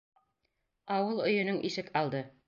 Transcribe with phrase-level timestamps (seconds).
[0.95, 2.25] Ауыл өйөнөң ишек алды.